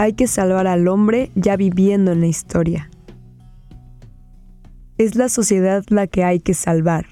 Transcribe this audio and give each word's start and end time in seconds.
Hay 0.00 0.12
que 0.12 0.28
salvar 0.28 0.68
al 0.68 0.86
hombre 0.86 1.32
ya 1.34 1.56
viviendo 1.56 2.12
en 2.12 2.20
la 2.20 2.28
historia. 2.28 2.88
Es 4.96 5.16
la 5.16 5.28
sociedad 5.28 5.84
la 5.88 6.06
que 6.06 6.22
hay 6.22 6.38
que 6.38 6.54
salvar. 6.54 7.06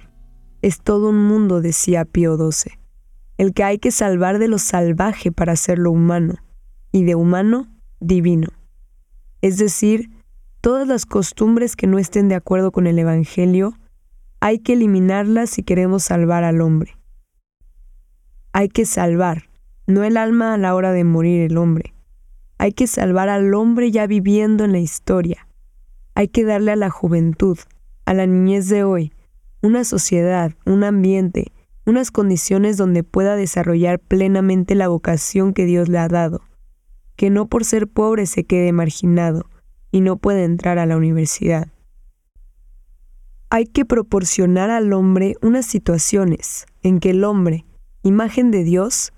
Es 0.63 0.81
todo 0.83 1.09
un 1.09 1.25
mundo, 1.25 1.61
decía 1.61 2.05
Pío 2.05 2.37
XII. 2.37 2.79
El 3.39 3.55
que 3.55 3.65
hay 3.65 3.81
que 3.81 3.91
salvar 3.91 4.39
de 4.39 4.47
lo 4.47 4.59
salvaje 4.59 5.33
para 5.33 5.55
hacerlo 5.55 5.91
humano, 5.91 6.37
y 6.93 7.03
de 7.03 7.17
humano, 7.17 7.67
divino. 7.99 8.51
Es 9.43 9.59
decir, 9.59 10.09
todas 10.61 10.87
las 10.87 11.07
costumbres 11.07 11.75
que 11.75 11.89
no 11.89 11.99
estén 11.99 12.29
de 12.29 12.37
acuerdo 12.37 12.71
con 12.71 12.87
el 12.87 13.01
Evangelio, 13.01 13.77
hay 14.39 14.61
que 14.61 14.75
eliminarlas 14.75 15.51
si 15.51 15.65
queremos 15.65 16.05
salvar 16.05 16.45
al 16.45 16.61
hombre. 16.61 16.97
Hay 18.53 18.69
que 18.69 18.87
salvar, 18.87 19.49
no 19.89 20.05
el 20.05 20.17
alma 20.17 20.55
a 20.55 20.57
la 20.57 20.73
hora 20.77 20.93
de 20.93 21.03
morir 21.03 21.51
el 21.51 21.59
hombre, 21.59 21.96
hay 22.59 22.73
que 22.73 22.87
salvar 22.87 23.29
al 23.29 23.55
hombre 23.55 23.91
ya 23.91 24.07
viviendo 24.07 24.65
en 24.65 24.73
la 24.73 24.79
historia. 24.79 25.47
Hay 26.15 26.29
que 26.29 26.45
darle 26.45 26.73
a 26.73 26.77
la 26.77 26.91
juventud, 26.91 27.59
a 28.07 28.15
la 28.15 28.27
niñez 28.27 28.69
de 28.69 28.85
hoy, 28.85 29.13
una 29.63 29.85
sociedad, 29.85 30.53
un 30.65 30.85
ambiente, 30.85 31.53
unas 31.85 32.11
condiciones 32.11 32.77
donde 32.77 33.05
pueda 33.05 33.37
desarrollar 33.37 33.99
plenamente 33.99 34.75
la 34.75 34.89
vocación 34.89 35.53
que 35.53 35.67
Dios 35.67 35.89
le 35.89 35.99
ha 35.99 36.09
dado, 36.09 36.43
que 37.17 37.31
no 37.31 37.47
por 37.47 37.65
ser 37.65 37.89
pobre 37.89 38.27
se 38.27 38.45
quede 38.45 38.73
marginado 38.73 39.47
y 39.91 40.01
no 40.01 40.17
puede 40.17 40.45
entrar 40.45 40.79
a 40.79 40.87
la 40.87 40.97
universidad. 40.97 41.69
Hay 43.51 43.67
que 43.67 43.85
proporcionar 43.85 44.71
al 44.71 44.93
hombre 44.93 45.37
unas 45.43 45.67
situaciones 45.67 46.67
en 46.83 46.99
que 46.99 47.11
el 47.11 47.23
hombre, 47.23 47.65
imagen 48.03 48.51
de 48.51 48.65
Dios, 48.65 49.13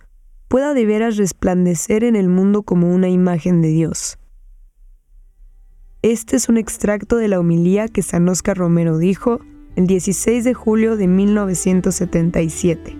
pueda 0.48 0.74
de 0.74 0.86
veras 0.86 1.16
resplandecer 1.16 2.04
en 2.04 2.16
el 2.16 2.28
mundo 2.28 2.62
como 2.62 2.92
una 2.92 3.08
imagen 3.08 3.62
de 3.62 3.68
Dios. 3.68 4.18
Este 6.02 6.36
es 6.36 6.48
un 6.48 6.56
extracto 6.56 7.16
de 7.16 7.28
la 7.28 7.38
homilía 7.38 7.88
que 7.88 8.02
San 8.02 8.28
Oscar 8.28 8.56
Romero 8.56 8.98
dijo 8.98 9.41
el 9.76 9.86
16 9.86 10.44
de 10.44 10.54
julio 10.54 10.96
de 10.96 11.06
1977. 11.06 12.96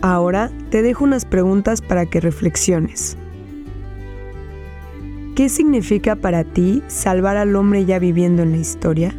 Ahora 0.00 0.50
te 0.70 0.82
dejo 0.82 1.04
unas 1.04 1.24
preguntas 1.24 1.82
para 1.82 2.06
que 2.06 2.20
reflexiones. 2.20 3.16
¿Qué 5.34 5.48
significa 5.48 6.16
para 6.16 6.44
ti 6.44 6.82
salvar 6.86 7.36
al 7.36 7.54
hombre 7.56 7.84
ya 7.84 7.98
viviendo 7.98 8.42
en 8.42 8.52
la 8.52 8.58
historia? 8.58 9.14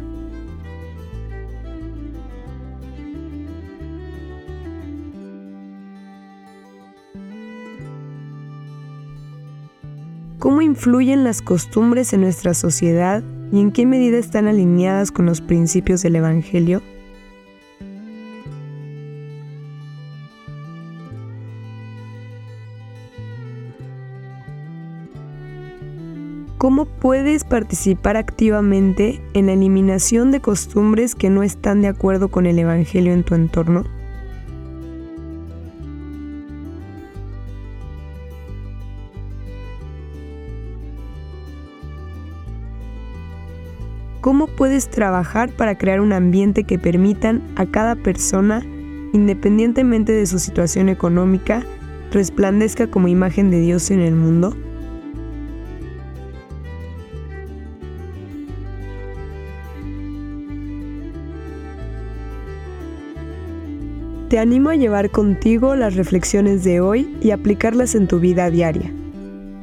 ¿Cómo 10.48 10.62
influyen 10.62 11.24
las 11.24 11.42
costumbres 11.42 12.14
en 12.14 12.22
nuestra 12.22 12.54
sociedad 12.54 13.22
y 13.52 13.60
en 13.60 13.70
qué 13.70 13.84
medida 13.84 14.16
están 14.16 14.48
alineadas 14.48 15.12
con 15.12 15.26
los 15.26 15.42
principios 15.42 16.00
del 16.00 16.16
Evangelio? 16.16 16.80
¿Cómo 26.56 26.86
puedes 26.86 27.44
participar 27.44 28.16
activamente 28.16 29.20
en 29.34 29.48
la 29.48 29.52
eliminación 29.52 30.30
de 30.30 30.40
costumbres 30.40 31.14
que 31.14 31.28
no 31.28 31.42
están 31.42 31.82
de 31.82 31.88
acuerdo 31.88 32.28
con 32.30 32.46
el 32.46 32.58
Evangelio 32.58 33.12
en 33.12 33.22
tu 33.22 33.34
entorno? 33.34 33.97
¿Cómo 44.20 44.48
puedes 44.48 44.88
trabajar 44.88 45.50
para 45.50 45.78
crear 45.78 46.00
un 46.00 46.12
ambiente 46.12 46.64
que 46.64 46.78
permitan 46.78 47.40
a 47.54 47.66
cada 47.66 47.94
persona, 47.94 48.62
independientemente 49.12 50.12
de 50.12 50.26
su 50.26 50.40
situación 50.40 50.88
económica, 50.88 51.62
resplandezca 52.10 52.88
como 52.88 53.06
imagen 53.06 53.50
de 53.50 53.60
Dios 53.60 53.92
en 53.92 54.00
el 54.00 54.16
mundo? 54.16 54.56
Te 64.28 64.38
animo 64.38 64.70
a 64.70 64.76
llevar 64.76 65.10
contigo 65.10 65.74
las 65.76 65.94
reflexiones 65.94 66.64
de 66.64 66.80
hoy 66.80 67.16
y 67.22 67.30
aplicarlas 67.30 67.94
en 67.94 68.08
tu 68.08 68.18
vida 68.18 68.50
diaria. 68.50 68.92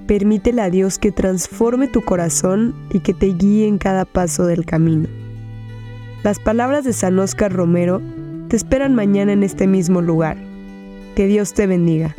Permítele 0.07 0.61
a 0.61 0.69
Dios 0.69 0.99
que 0.99 1.11
transforme 1.11 1.87
tu 1.87 2.01
corazón 2.01 2.75
y 2.91 2.99
que 2.99 3.13
te 3.13 3.27
guíe 3.27 3.67
en 3.67 3.79
cada 3.79 4.05
paso 4.05 4.45
del 4.45 4.65
camino. 4.65 5.07
Las 6.23 6.39
palabras 6.39 6.83
de 6.83 6.93
San 6.93 7.17
Oscar 7.17 7.51
Romero 7.51 8.01
te 8.47 8.55
esperan 8.55 8.93
mañana 8.93 9.33
en 9.33 9.43
este 9.43 9.65
mismo 9.67 10.01
lugar. 10.01 10.37
Que 11.15 11.25
Dios 11.27 11.53
te 11.53 11.65
bendiga. 11.65 12.15